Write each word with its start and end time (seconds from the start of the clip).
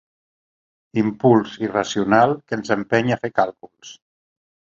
Impuls 1.01 1.53
irracional 1.67 2.33
que 2.47 2.59
ens 2.61 2.73
empeny 2.77 3.15
a 3.15 3.19
fer 3.27 3.33
càlculs. 3.37 3.95